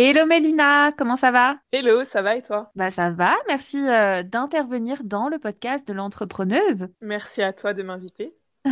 [0.00, 1.56] Hello Mélina, comment ça va?
[1.72, 2.70] Hello, ça va et toi?
[2.76, 6.86] Bah ça va, merci euh, d'intervenir dans le podcast de l'entrepreneuse.
[7.00, 8.32] Merci à toi de m'inviter.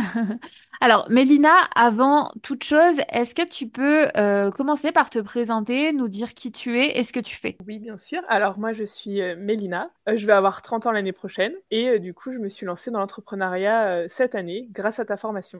[0.79, 6.07] Alors Mélina, avant toute chose, est-ce que tu peux euh, commencer par te présenter, nous
[6.07, 7.57] dire qui tu es et ce que tu fais?
[7.67, 8.21] Oui, bien sûr.
[8.29, 9.91] Alors moi, je suis euh, Mélina.
[10.07, 12.99] Je vais avoir 30 ans l'année prochaine et du coup, je me suis lancée dans
[12.99, 15.59] l'entrepreneuriat cette année grâce à ta formation.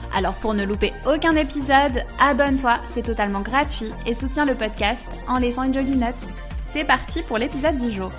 [0.13, 5.37] Alors pour ne louper aucun épisode, abonne-toi, c'est totalement gratuit et soutiens le podcast en
[5.37, 6.27] laissant une jolie note.
[6.73, 8.11] C'est parti pour l'épisode du jour.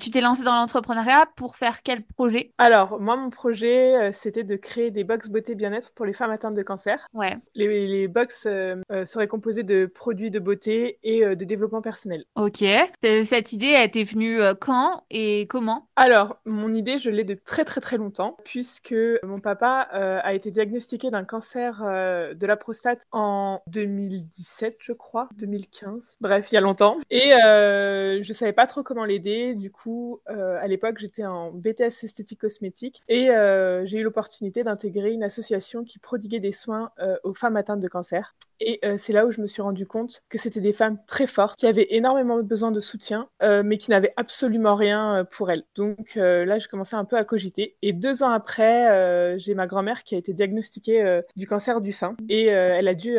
[0.00, 2.52] Tu t'es lancé dans l'entrepreneuriat pour faire quel projet?
[2.56, 6.30] Alors, moi, mon projet, euh, c'était de créer des box beauté bien-être pour les femmes
[6.30, 7.08] atteintes de cancer.
[7.14, 7.36] Ouais.
[7.56, 12.24] Les, les box euh, euh, seraient composées de produits de beauté et de développement personnel.
[12.36, 12.64] Ok.
[13.02, 15.88] Cette idée, elle t'est venue quand et comment?
[15.96, 20.52] Alors, mon idée, je l'ai de très très très longtemps, puisque mon papa a été
[20.52, 26.00] diagnostiqué d'un cancer de la prostate en 2017, je crois, 2015.
[26.20, 26.98] Bref, il y a longtemps.
[27.10, 29.54] Et je savais pas trop comment l'aider.
[29.54, 29.87] Du coup,
[30.30, 35.22] euh, à l'époque, j'étais en BTS esthétique cosmétique et euh, j'ai eu l'opportunité d'intégrer une
[35.22, 38.34] association qui prodiguait des soins euh, aux femmes atteintes de cancer.
[38.60, 41.60] Et c'est là où je me suis rendu compte que c'était des femmes très fortes
[41.60, 45.62] qui avaient énormément besoin de soutien, mais qui n'avaient absolument rien pour elles.
[45.76, 47.76] Donc là, j'ai commencé un peu à cogiter.
[47.82, 52.16] Et deux ans après, j'ai ma grand-mère qui a été diagnostiquée du cancer du sein
[52.28, 53.16] et elle a dû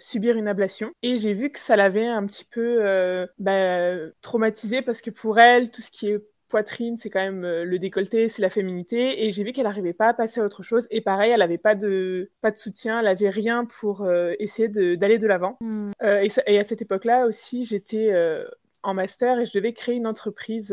[0.00, 0.92] subir une ablation.
[1.02, 5.70] Et j'ai vu que ça l'avait un petit peu bah, traumatisée parce que pour elle,
[5.70, 9.24] tout ce qui est poitrine, c'est quand même euh, le décolleté, c'est la féminité.
[9.24, 10.86] Et j'ai vu qu'elle n'arrivait pas à passer à autre chose.
[10.90, 14.68] Et pareil, elle n'avait pas de, pas de soutien, elle n'avait rien pour euh, essayer
[14.68, 15.56] d'aller de l'avant.
[15.60, 15.90] Hmm.
[16.02, 18.44] Euh, et, à cette époque-là aussi, j'étais euh,
[18.82, 20.72] en master et je devais créer une entreprise.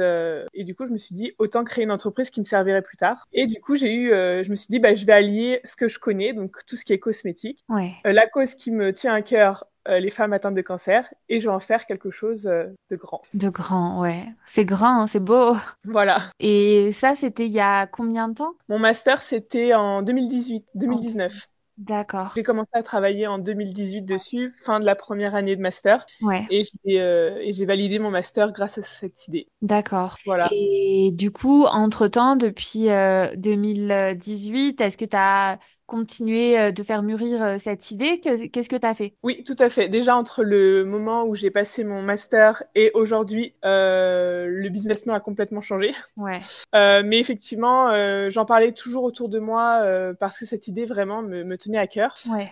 [0.53, 2.97] et du coup, je me suis dit, autant créer une entreprise qui me servirait plus
[2.97, 3.27] tard.
[3.33, 5.87] Et du coup, j'ai eu, je me suis dit, bah, je vais allier ce que
[5.87, 7.93] je connais, donc tout ce qui est cosmétique, Ouais.
[8.05, 11.47] la cause qui me tient à cœur, euh, les femmes atteintes de cancer, et je
[11.49, 13.21] vais en faire quelque chose euh, de grand.
[13.33, 14.25] De grand, ouais.
[14.45, 15.53] C'est grand, hein, c'est beau.
[15.85, 16.29] Voilà.
[16.39, 18.53] Et ça, c'était il y a combien de temps?
[18.69, 21.47] Mon master, c'était en 2018, 2019.
[21.77, 22.31] D'accord.
[22.35, 26.47] J'ai commencé à travailler en 2018 dessus, fin de la première année de master, Ouais,
[26.49, 29.49] et j'ai euh, et j'ai validé mon master grâce à cette idée.
[29.61, 30.17] d'accord.
[30.25, 30.47] Voilà.
[30.51, 37.03] Et du coup, entre-temps, depuis euh, 2018, est-ce que tu as continué euh, de faire
[37.03, 38.19] mûrir euh, cette idée?
[38.19, 39.13] Que- Qu'est-ce que tu as fait?
[39.23, 39.87] Oui, tout à fait.
[39.89, 45.13] Déjà, entre le moment où j'ai passé mon master et aujourd'hui, euh, le business plan
[45.13, 45.93] a complètement changé.
[46.17, 46.39] Ouais,
[46.73, 49.83] Euh, mais effectivement, euh, j'en parlais toujours autour de moi
[50.19, 52.15] parce que cette idée vraiment me, me tenait à cœur.
[52.29, 52.51] ouais,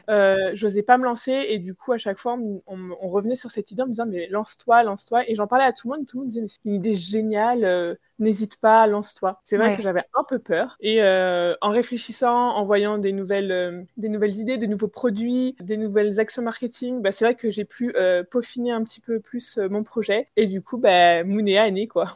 [0.53, 3.51] j'osais pas me lancer et du coup, à chaque fois, on, on- on revenait sur
[3.51, 5.29] cette idée en me disant, mais lance-toi, lance-toi.
[5.29, 6.95] Et j'en parlais à tout le monde, tout le monde disait, mais c'est une idée
[6.95, 9.39] géniale, n'hésite pas, lance-toi.
[9.43, 9.75] C'est vrai ouais.
[9.75, 10.77] que j'avais un peu peur.
[10.79, 15.55] Et euh, en réfléchissant, en voyant des nouvelles, euh, des nouvelles idées, de nouveaux produits,
[15.59, 19.19] des nouvelles actions marketing, bah, c'est vrai que j'ai pu euh, peaufiner un petit peu
[19.19, 20.27] plus mon projet.
[20.35, 22.15] Et du coup, bah, Mounéa est né, quoi.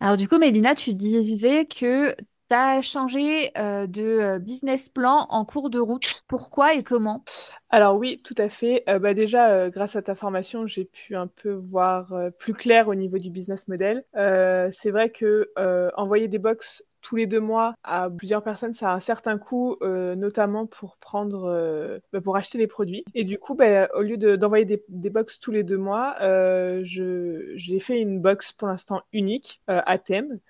[0.00, 2.14] Alors du coup, Mélina, tu disais que
[2.48, 6.22] tu as changé euh, de euh, business plan en cours de route.
[6.28, 7.22] Pourquoi et comment?
[7.70, 8.84] Alors oui, tout à fait.
[8.88, 12.94] Euh, bah déjà, grâce à ta formation, j'ai pu un peu voir plus clair au
[12.94, 14.04] niveau du business model.
[14.14, 15.50] C'est vrai que
[15.96, 19.76] envoyer des box tous les deux mois à plusieurs personnes, ça a un certain coût,
[19.82, 23.04] notamment pour prendre, bah, pour acheter les produits.
[23.14, 26.16] Et du coup, bah, au lieu de- d'envoyer des, des box tous les deux mois,
[26.22, 30.40] euh, j'ai fait une box pour l'instant unique à thème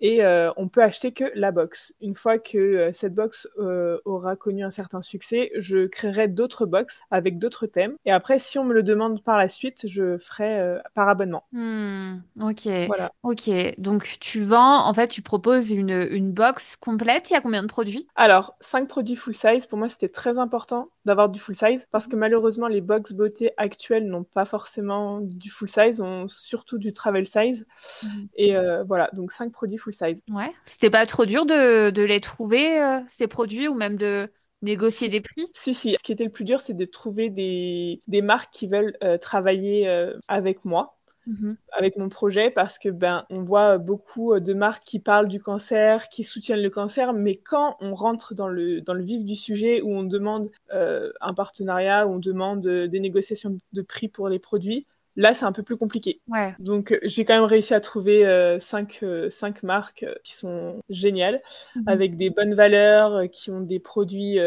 [0.00, 1.94] et euh, on peut acheter que la box.
[2.00, 6.66] Une fois que euh, cette box euh, aura connu un certain succès, je créerai d'autres
[6.66, 7.94] box avec d'autres thèmes.
[8.04, 11.44] Et après, si on me le demande par la suite, je ferai euh, par abonnement.
[11.52, 13.10] Hmm, ok, Voilà.
[13.22, 13.50] ok.
[13.78, 17.30] Donc tu vends, en fait, tu proposes une, une box complète.
[17.30, 18.06] Il y a combien de produits?
[18.16, 22.06] Alors, 5 produits full size, pour moi c'était très important d'avoir du full size parce
[22.06, 26.92] que malheureusement les box beauté actuelles n'ont pas forcément du full size, ont surtout du
[26.92, 27.66] travel size.
[28.04, 28.28] Mhm.
[28.36, 28.54] Et
[28.86, 30.22] voilà, donc 5 produits full size.
[30.28, 30.52] Ouais.
[30.64, 34.28] C'était pas trop dur de, de les trouver, euh, ces produits, ou même de
[34.62, 35.46] négocier des prix?
[35.54, 35.92] si, si.
[35.92, 39.18] Ce qui était le plus dur, c'est de trouver des, des marques qui veulent euh,
[39.18, 40.98] travailler euh, avec moi.
[41.26, 41.56] mhm.
[41.72, 46.08] avec mon projet parce que ben on voit beaucoup de marques qui parlent du cancer,
[46.08, 49.80] qui soutiennent le cancer, mais quand on rentre dans le dans le vif du sujet
[49.82, 54.86] où on demande un partenariat, où on demande des négociations de prix pour les produits,
[55.16, 56.20] Là, c'est un peu plus compliqué.
[56.58, 60.80] Donc, euh, j'ai quand même réussi à trouver euh, cinq, euh, cinq, marques qui sont
[60.88, 61.42] géniales,
[61.74, 61.84] mhm.
[61.86, 64.38] avec des bonnes valeurs, qui ont des produits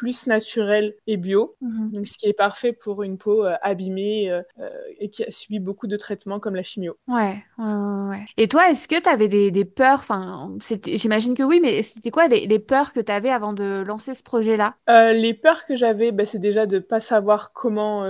[0.00, 1.90] plus naturel et bio, mhm.
[1.90, 5.30] donc ce qui est parfait pour une peau euh, abîmée euh, euh, et qui a
[5.30, 6.96] subi beaucoup de traitements comme la chimio.
[7.06, 8.24] Ouais, ouais, ouais.
[8.38, 10.56] Et toi, est-ce que tu avais des, des peurs Enfin,
[10.86, 14.14] j'imagine que oui, mais c'était quoi les, les, peurs que tu avais avant de lancer
[14.14, 14.74] ce projet-là?
[14.88, 18.06] Les peurs que j'avais, bah, c'est déjà de pas savoir comment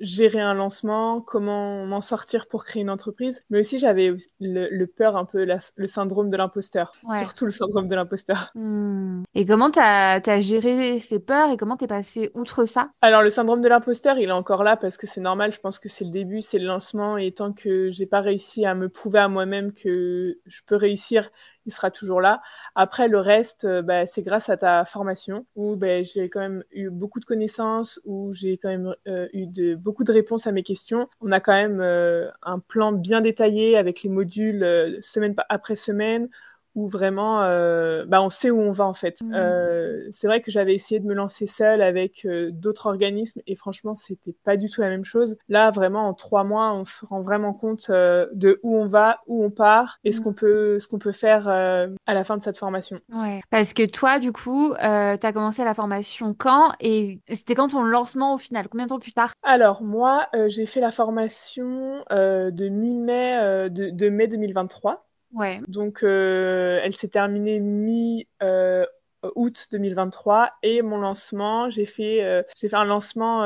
[0.00, 5.16] gérer un lancement, comment m'en sortir pour créer une entreprise, mais aussi j'avais le, peur
[5.16, 5.46] un peu,
[5.76, 8.50] le syndrome de l'imposteur, surtout le syndrome de l'imposteur.
[8.56, 9.22] Hmm.
[9.36, 12.90] Et comment tu as, as, géré ces et comment t'es passé outre ça?
[13.02, 15.52] Alors le syndrome de l'imposteur, il est encore là parce que c'est normal.
[15.52, 18.64] Je pense que c'est le début, c'est le lancement et tant que j'ai pas réussi
[18.64, 21.30] à me prouver à moi-même que je peux réussir,
[21.66, 22.40] il sera toujours là.
[22.74, 26.64] Après le reste, euh, bah, c'est grâce à ta formation où bah, j'ai quand même
[26.72, 30.62] eu beaucoup de connaissances, où j'ai quand même euh, eu beaucoup de réponses à mes
[30.62, 31.08] questions.
[31.20, 36.30] On a quand même euh, un plan bien détaillé avec les modules semaine après semaine
[36.78, 39.20] où vraiment euh, bah, on sait où on va en fait.
[39.20, 39.34] Mmh.
[39.34, 43.56] Euh, c'est vrai que j'avais essayé de me lancer seule avec euh, d'autres organismes et
[43.56, 45.36] franchement c'était pas du tout la même chose.
[45.48, 49.44] Là vraiment en trois mois on se rend vraiment compte de où on va, où
[49.44, 50.24] on part et ce mmh.
[50.24, 53.00] qu'on peut ce qu'on peut faire à la fin de cette formation.
[53.12, 53.40] Ouais.
[53.50, 57.82] Parce que toi du coup tu as commencé la formation quand et c'était quand ton
[57.82, 58.68] lancement au final?
[58.68, 59.32] Combien de temps plus tard?
[59.42, 65.07] Alors moi j'ai fait la formation de mi-mai de, de mai 2023.
[65.32, 65.60] Ouais.
[65.68, 68.84] Donc, euh, elle s'est terminée mi euh,
[69.34, 73.42] août 2023 et mon lancement, j'ai fait, euh, j'ai fait un lancement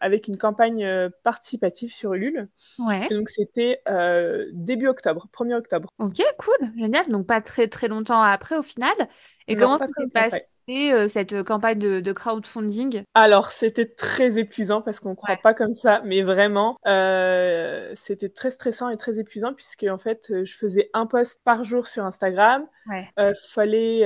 [0.00, 0.88] avec une campagne
[1.24, 2.48] participative sur Ulule.
[2.78, 3.06] Ouais.
[3.10, 3.80] Et donc c'était
[4.52, 5.90] début octobre, 1er octobre.
[5.98, 7.08] Ok, cool, génial.
[7.08, 8.94] Donc pas très très longtemps après au final.
[9.48, 10.42] Et comment ça s'est passé
[10.92, 13.04] euh, cette campagne de, crowdfunding?
[13.14, 18.28] Alors, c'était très épuisant parce qu'on ne croit pas comme ça, mais vraiment, euh, c'était
[18.28, 21.86] très stressant et très épuisant puisque en fait, euh, je faisais un post par jour
[21.86, 22.66] sur Instagram.
[22.90, 24.02] Il fallait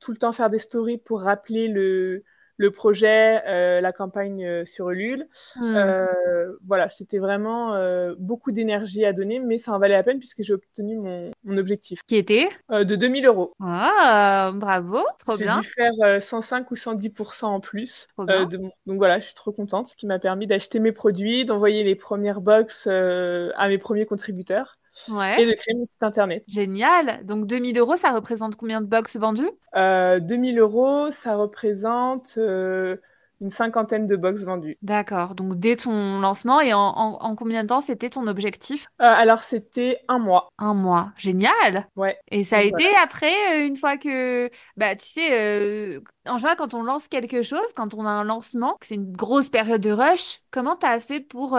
[0.00, 2.24] tout le temps faire des stories pour rappeler le,
[2.62, 5.26] le projet, euh, la campagne euh, sur Ulule.
[5.56, 5.74] Hmm.
[5.74, 7.72] Euh, voilà, c'était vraiment
[8.18, 12.00] beaucoup d'énergie à donner, mais ça en valait la peine puisque j'ai obtenu mon, objectif.
[12.06, 12.48] Qui était?
[12.70, 13.52] De 2000 euros.
[13.60, 15.60] Ah, bravo, trop bien.
[15.62, 18.06] J'ai dû faire 105 ou 110% en plus.
[18.18, 21.96] donc voilà, je suis trop contente, ce qui m'a permis d'acheter mes produits, d'envoyer les
[21.96, 24.78] premières box à mes premiers contributeurs.
[25.08, 25.42] Ouais.
[25.42, 26.44] et de créer mon site internet.
[26.48, 27.24] Génial.
[27.24, 29.50] Donc 2000 euros, ça représente combien de box vendues?
[29.76, 32.96] Euh, 2000 euros, ça représente euh,
[33.40, 34.78] une cinquantaine de box vendues.
[34.82, 35.34] D'accord.
[35.34, 38.86] Donc dès ton lancement et en, combien de temps c'était ton objectif?
[39.00, 40.48] Euh, Alors c'était un mois.
[40.58, 41.12] Un mois.
[41.16, 41.88] Génial.
[41.96, 42.18] Ouais.
[42.30, 46.74] Et ça a été après, euh, une fois que, bah tu sais, en général quand
[46.74, 50.40] on lance quelque chose, quand on a un lancement, c'est une grosse période de rush.
[50.50, 51.58] Comment tu as fait pour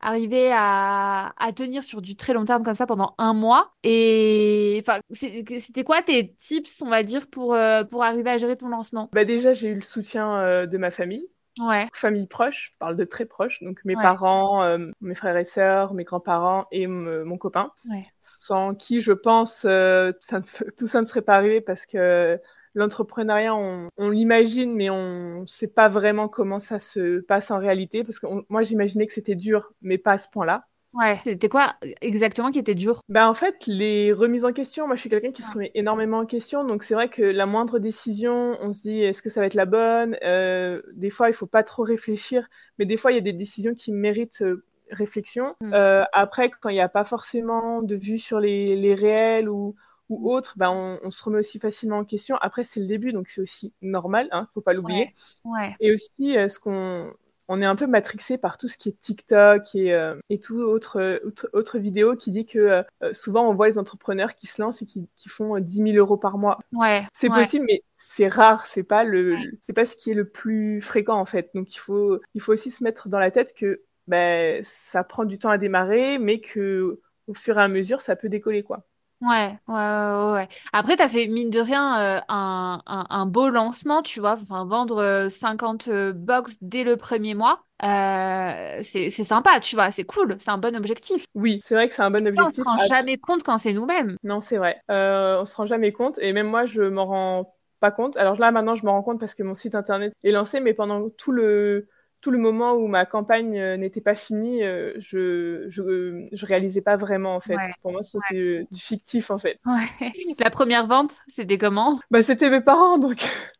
[0.00, 3.72] arriver à, tenir sur du très long terme comme ça pendant un mois.
[3.82, 8.56] Et enfin, c'était quoi tes tips, on va dire, pour, euh, pour arriver à gérer
[8.56, 9.08] ton lancement?
[9.12, 11.28] Bah Déjà, j'ai eu le soutien euh, de ma famille.
[11.58, 11.86] Ouais.
[11.92, 15.94] Famille proche, je parle de très proche, donc mes parents, euh, mes frères et sœurs,
[15.94, 17.72] mes grands-parents et mon copain,
[18.20, 22.40] sans qui je pense tout ça ne serait pas arrivé parce que
[22.78, 28.04] l'entrepreneuriat, on, l'imagine, mais on ne sait pas vraiment comment ça se passe en réalité.
[28.04, 30.64] Parce que moi, j'imaginais que c'était dur, mais pas à ce point-là.
[30.94, 33.00] Ouais, c'était quoi exactement qui était dur?
[33.08, 36.18] Ben en fait, les remises en question, moi je suis quelqu'un qui se remet énormément
[36.18, 39.40] en question, donc c'est vrai que la moindre décision, on se dit est-ce que ça
[39.40, 40.16] va être la bonne?
[40.22, 43.32] Euh, Des fois, il faut pas trop réfléchir, mais des fois, il y a des
[43.32, 45.54] décisions qui méritent euh, réflexion.
[45.60, 45.72] Hmm.
[45.74, 49.74] Euh, après, quand il n'y a pas forcément de vue sur les, les réels ou
[50.08, 52.36] ou autre, bah, on, se remet aussi facilement en question.
[52.40, 55.12] Après, c'est le début, donc c'est aussi normal, hein, faut pas l'oublier.
[55.44, 57.12] Ouais, Et aussi, euh, ce qu'on
[57.48, 60.60] on est un peu matrixé par tout ce qui est TikTok et, euh, et tout
[60.60, 61.20] autre,
[61.54, 64.86] autre, vidéo qui dit que euh, souvent on voit les entrepreneurs qui se lancent et
[64.86, 66.58] qui, qui font 10 000 euros par mois.
[66.72, 67.06] Ouais.
[67.12, 68.66] C'est possible, mais c'est rare.
[68.66, 69.36] C'est pas le,
[69.66, 71.50] c'est pas ce qui est le plus fréquent en fait.
[71.54, 75.24] Donc il faut, il faut aussi se mettre dans la tête que ben, ça prend
[75.24, 78.84] du temps à démarrer, mais que au fur et à mesure, ça peut décoller quoi.
[79.20, 80.48] Ouais, ouais, ouais, ouais.
[80.72, 84.38] Après, tu as fait, mine de rien, euh, un, un, beau lancement, tu vois.
[84.40, 89.90] Enfin, vendre 50 euh, box dès le premier mois, euh, c'est c'est sympa, tu vois.
[89.90, 91.24] C'est cool, c'est un bon objectif.
[91.34, 92.62] Oui, c'est vrai que c'est un bon on objectif.
[92.62, 94.16] se rend jamais compte quand c'est nous-mêmes.
[94.22, 94.80] Non, c'est vrai.
[94.88, 96.20] on se rend jamais compte.
[96.20, 98.16] Et même moi, je m'en rends pas compte.
[98.18, 100.74] Alors là, maintenant, je me rends compte parce que mon site internet est lancé, mais
[100.74, 101.88] pendant tout le
[102.20, 107.36] tout le moment où ma campagne n'était pas finie, je, je, je réalisais pas vraiment
[107.36, 107.56] en fait.
[107.82, 109.58] Pour moi, c'était du fictif en fait.
[109.66, 110.10] Ouais.
[110.38, 112.00] La première vente, c'était comment?
[112.10, 113.18] Bah, c'était mes parents donc.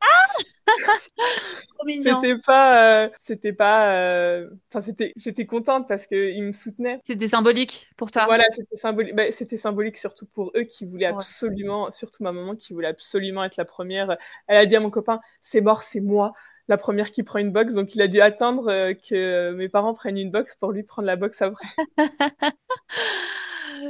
[1.81, 6.53] Ah c'était pas, euh, c'était pas, euh, enfin c'était, j'étais contente parce que ils me
[6.53, 7.01] soutenaient.
[7.05, 8.27] C'était symbolique pour toi?
[8.27, 9.15] Voilà, c'était symbolique.
[9.15, 13.45] Bah, c'était symbolique surtout pour eux qui voulaient absolument, surtout ma maman qui voulait absolument
[13.45, 14.17] être la première.
[14.47, 16.35] Elle a dit à mon copain, c'est mort, c'est moi
[16.69, 19.95] la première qui prend une box, donc il a dû attendre euh, que mes parents
[19.95, 21.67] prennent une box pour lui prendre la box après.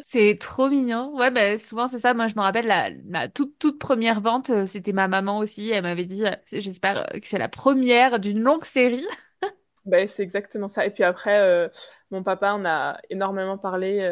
[0.05, 1.15] C'est trop mignon.
[1.17, 2.15] Ouais, bah, souvent c'est ça.
[2.15, 5.71] Moi, je me rappelle la, toute, toute première vente, euh, c'était ma maman aussi.
[5.71, 9.07] Elle m'avait dit, euh, j'espère euh, que c'est la première d'une longue série.
[9.87, 10.85] Ben, c'est exactement ça.
[10.85, 11.71] Et puis après,
[12.11, 14.07] mon papa en a énormément parlé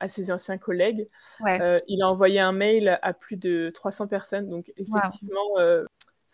[0.00, 1.06] à ses anciens collègues.
[1.86, 4.48] il a envoyé un mail à plus de 300 personnes.
[4.48, 5.58] Donc effectivement,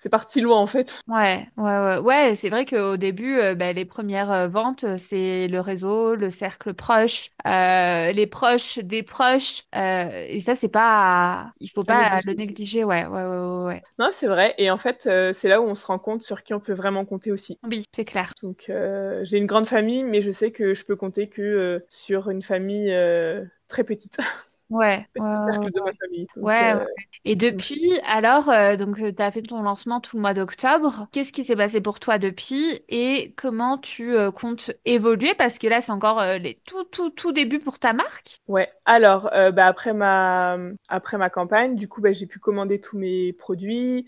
[0.00, 1.00] c'est parti loin en fait.
[1.08, 4.96] Ouais, ouais, ouais, ouais c'est vrai qu'au début, euh, bah, les premières euh, ventes, euh,
[4.96, 11.68] c'est le réseau, le cercle proche, les proches des proches, et ça, c'est pas, il
[11.68, 13.82] faut pas le négliger, ouais, ouais, ouais, ouais.
[13.98, 15.02] Non, c'est vrai, et en fait,
[15.34, 17.58] c'est là où on se rend compte sur qui on peut vraiment compter aussi.
[17.64, 18.32] Oui, c'est clair.
[18.42, 18.70] Donc,
[19.22, 22.94] j'ai une grande famille, mais je sais que je peux compter que sur une famille
[23.66, 24.18] très petite.
[24.70, 25.06] Ouais,
[26.36, 26.74] ouais,
[27.24, 31.08] Et depuis, alors, euh, donc, euh, tu as fait ton lancement tout le mois d'octobre.
[31.10, 35.32] Qu'est-ce qui s'est passé pour toi depuis et comment tu euh, comptes évoluer?
[35.38, 38.40] Parce que là, c'est encore les tout, tout, tout débuts pour ta marque.
[38.46, 40.58] Ouais, alors, bah, après, ma,
[40.88, 44.06] après ma campagne, du coup, bah, j'ai pu commander tous mes produits,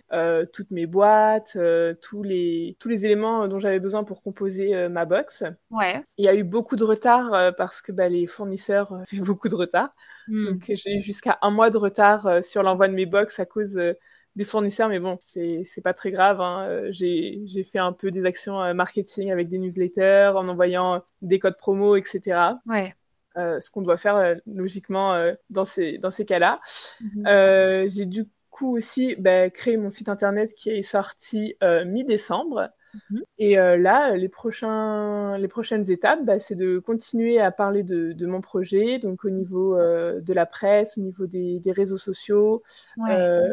[0.52, 1.56] toutes mes boîtes,
[2.02, 5.44] tous, les, tous les éléments dont j'avais besoin pour composer ma box.
[5.70, 6.02] Ouais.
[6.18, 9.54] Il y a eu beaucoup de retard parce que bah, les fournisseurs fait beaucoup de
[9.54, 9.90] retard.
[10.30, 10.46] Hmm.
[10.46, 13.46] Donc j'ai eu jusqu'à un mois de retard euh, sur l'envoi de mes box à
[13.46, 13.94] cause euh,
[14.36, 16.40] des fournisseurs, mais bon, c'est pas très grave.
[16.40, 16.66] Hein.
[16.68, 21.56] Euh, j'ai fait un peu des actions marketing avec des newsletters, en envoyant des codes
[21.56, 22.54] promo, etc.
[22.64, 22.94] Ouais.
[23.34, 25.20] ce qu'on doit faire logiquement
[25.50, 26.60] dans ces, dans ces cas-là.
[27.00, 27.88] Mhm.
[27.88, 31.56] j'ai du coup aussi bah, créé mon site internet qui est sorti
[31.86, 32.70] mi-décembre.
[32.94, 33.22] Mhm.
[33.38, 38.12] Et euh, là, les, prochains, les prochaines étapes, bah, c'est de continuer à parler de,
[38.12, 41.98] de, mon projet, donc au niveau euh, de la presse, au niveau des, des réseaux
[41.98, 42.62] sociaux,
[43.08, 43.48] euh,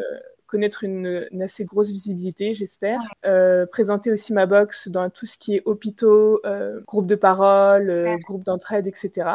[0.48, 3.00] connaître une, une, assez grosse visibilité, j'espère.
[3.24, 7.90] Euh, présenter aussi ma box dans tout ce qui est hôpitaux, euh, groupe de parole,
[7.90, 9.30] euh, groupe d'entraide, etc.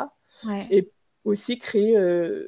[0.72, 0.92] Et
[1.24, 1.98] aussi créer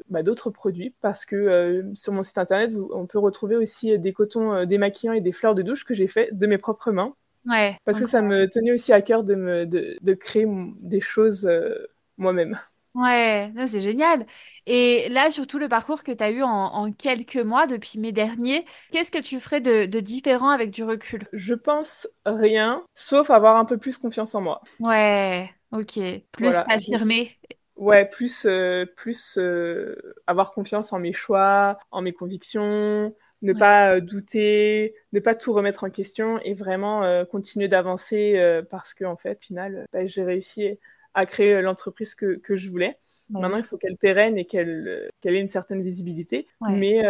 [0.09, 4.65] bah, d'autres produits parce que sur mon site internet, on peut retrouver aussi des cotons
[4.65, 7.15] démaquillants et des fleurs de douche que j'ai fait de mes propres mains.
[7.45, 7.77] Ouais.
[7.85, 10.47] Parce que ça me tenait aussi à cœur de, me, de, de créer
[10.79, 11.87] des choses euh,
[12.17, 12.59] moi-même.
[12.95, 14.25] Ouais, c'est génial.
[14.65, 17.99] Et là, sur tout le parcours que tu as eu en, en, quelques mois depuis
[17.99, 21.27] mai dernier, qu'est-ce que tu ferais de, de, différent avec du recul?
[21.33, 24.61] Je pense rien, sauf avoir un peu plus confiance en moi.
[24.79, 25.99] Ouais, ok.
[26.31, 26.63] Plus voilà.
[26.63, 27.37] t'affirmer.
[27.75, 33.13] Ouais, plus, euh, plus euh, avoir confiance en mes choix, en mes convictions,
[33.45, 38.37] ne pas euh, douter, ne pas tout remettre en question et vraiment euh, continuer d'avancer
[38.37, 40.79] euh, parce que en fait, au final, bah, j'ai réussi
[41.13, 42.97] à créer l'entreprise que, que je voulais.
[43.29, 46.47] Maintenant, il faut qu'elle pérenne et qu'elle ait une certaine visibilité.
[46.61, 47.03] Mais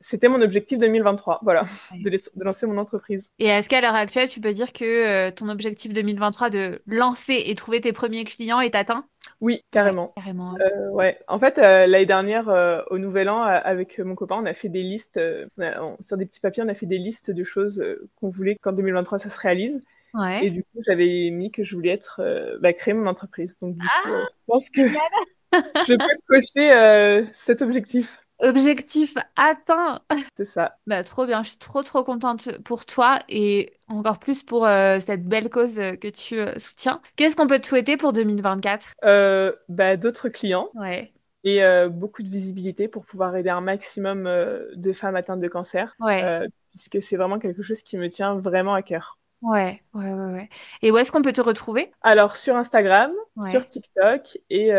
[0.00, 1.62] c'était mon objectif 2023, voilà,
[2.02, 3.28] de, de, lancer mon entreprise.
[3.38, 7.54] Et est-ce qu'à l'heure actuelle, tu peux dire que ton objectif 2023 de lancer et
[7.54, 9.06] trouver tes premiers clients est atteint?
[9.40, 10.12] Oui, carrément.
[10.16, 10.54] Ouais, carrément.
[10.60, 11.18] Euh, ouais.
[11.28, 14.68] En fait, euh, l'année dernière, euh, au Nouvel An, avec mon copain, on a fait
[14.68, 15.20] des listes,
[15.58, 17.84] on, sur des petits papiers, on a fait des listes de choses
[18.16, 19.82] qu'on voulait qu'en 2023 ça se réalise.
[20.16, 20.46] Ouais.
[20.46, 22.20] Et du coup, j'avais mis que je voulais être,
[22.60, 23.56] bah, créer mon entreprise.
[23.60, 24.88] Donc, du coup, ah je pense que
[25.52, 28.26] je peux cocher cet objectif.
[28.40, 30.00] Objectif atteint.
[30.36, 30.76] C'est ça.
[30.86, 34.98] Bah, trop bien, je suis trop trop contente pour toi et encore plus pour euh,
[35.00, 37.00] cette belle cause que tu euh, soutiens.
[37.16, 40.68] Qu'est-ce qu'on peut te souhaiter pour 2024 euh, bah, D'autres clients.
[40.74, 41.12] Ouais.
[41.44, 45.94] Et euh, beaucoup de visibilité pour pouvoir aider un maximum de femmes atteintes de cancer.
[46.00, 46.46] Ouais.
[46.72, 49.18] puisque c'est vraiment quelque chose qui me tient vraiment à cœur.
[49.46, 50.48] Ouais, ouais, ouais, ouais.
[50.82, 51.92] Et où est-ce qu'on peut te retrouver?
[52.02, 53.50] Alors, sur Instagram, ouais.
[53.50, 54.72] sur TikTok et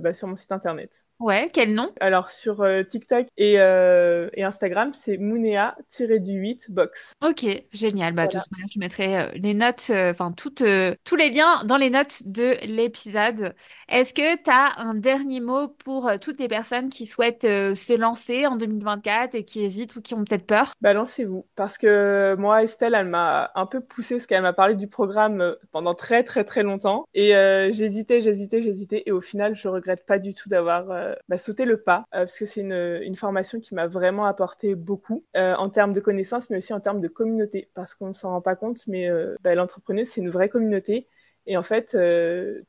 [0.00, 1.04] bah, sur mon site internet.
[1.20, 1.90] Ouais, quel nom?
[1.98, 7.12] Alors sur euh, TikTok et, euh, et Instagram, c'est Mounea-du-8 box.
[7.20, 8.12] Ok, génial.
[8.14, 8.44] Bah, voilà.
[8.52, 10.62] Manière, je mettrai euh, les notes, enfin toutes,
[11.04, 13.52] tous les liens dans les notes de l'épisode.
[13.88, 18.46] Est-ce que tu as un dernier mot pour toutes les personnes qui souhaitent se lancer
[18.46, 20.72] en 2024 et qui hésitent ou qui ont peut-être peur?
[20.80, 21.46] Bah lancez-vous.
[21.56, 25.56] Parce que moi, Estelle, elle m'a un peu poussé parce qu'elle m'a parlé du programme
[25.72, 27.06] pendant très très très longtemps.
[27.14, 27.30] Et
[27.72, 29.02] j'hésitais, j'hésitais, j'hésitais.
[29.06, 32.46] Et au final, je regrette pas du tout d'avoir bah, sauter le pas, parce que
[32.46, 36.80] c'est une, formation qui m'a vraiment apporté beaucoup en termes de connaissances, mais aussi en
[36.80, 39.08] termes de communauté, parce qu'on ne s'en rend pas compte, mais
[39.42, 41.06] bah, l'entrepreneuse, c'est une vraie communauté.
[41.46, 41.96] Et en fait,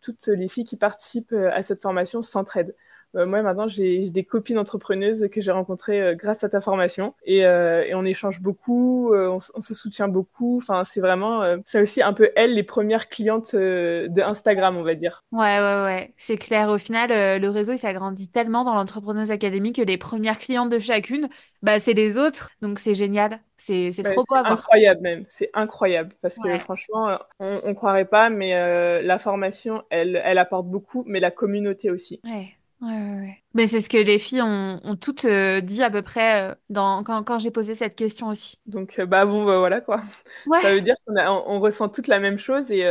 [0.02, 2.76] toutes les filles qui participent à cette formation s'entraident.
[3.16, 7.16] Euh, moi maintenant j'ai des copines entrepreneuses que j'ai rencontrées euh, grâce à ta formation
[7.24, 10.58] et, euh, et on échange beaucoup, on, se soutient beaucoup.
[10.58, 14.96] Enfin c'est vraiment c'est aussi un peu elles les premières clientes de Instagram on va
[14.96, 15.24] dire.
[15.32, 16.70] Ouais ouais ouais c'est clair.
[16.70, 17.10] Au final
[17.42, 21.30] le réseau il s'agrandit tellement dans l'entrepreneuse académie que les premières clientes de chacune
[21.62, 23.40] bah c'est les autres donc c'est génial.
[23.58, 24.54] C'est trop beau à voir.
[24.54, 28.54] Incroyable même, c'est incroyable parce que franchement, on, on croirait pas, mais
[29.04, 32.22] la formation, elle, elle apporte beaucoup, mais la communauté aussi.
[32.24, 32.54] Ouais.
[32.82, 36.02] Ouais, ouais, Mais c'est ce que les filles ont, ont toutes euh, dit à peu
[36.02, 38.58] près euh, dans, quand, quand j'ai posé cette question aussi.
[38.68, 40.00] Donc, euh, bah bon, bah, voilà quoi.
[40.62, 42.84] Ça veut dire qu'on on, ressent toutes la même chose et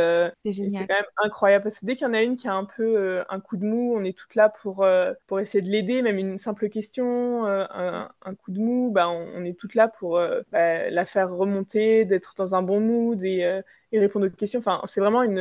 [0.45, 1.63] c'est quand même incroyable.
[1.63, 3.65] Parce que dès qu'il y en a une qui a un peu un coup de
[3.65, 4.85] mou, on est toutes là pour,
[5.25, 9.43] pour essayer de l'aider, même une simple question, un, un, coup de mou, bah, on,
[9.43, 13.99] est toutes là pour bah, la faire remonter, d'être dans un bon mood et, et
[13.99, 14.59] répondre aux questions.
[14.59, 15.39] Enfin, c'est vraiment une,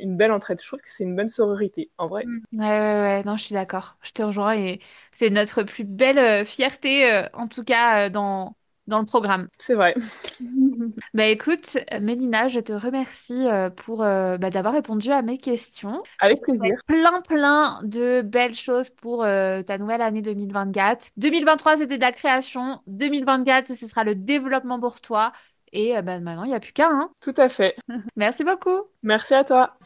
[0.00, 0.60] une belle entraide.
[0.60, 2.24] Je trouve que c'est une bonne sororité, en vrai.
[2.24, 2.40] Mm.
[2.52, 3.24] Ouais, ouais, ouais.
[3.24, 3.96] Non, je suis d'accord.
[4.02, 4.80] Je te rejoins et
[5.12, 9.48] c'est notre plus belle euh, fierté, euh, en tout cas, euh, dans, dans le programme.
[9.58, 9.94] C'est vrai.
[11.14, 16.02] bah écoute, Mélina, je te remercie pour bah, d'avoir répondu à mes questions.
[16.20, 16.80] Avec plaisir.
[16.86, 21.10] Plein, plein de belles choses pour ta nouvelle année 2024.
[21.16, 22.80] 2023, c'était de la création.
[22.86, 25.32] 2024, ce sera le développement pour toi.
[25.72, 26.90] Et bah, maintenant, il n'y a plus qu'un.
[26.90, 27.10] Hein.
[27.20, 27.74] Tout à fait.
[28.16, 28.82] Merci beaucoup.
[29.02, 29.76] Merci à toi.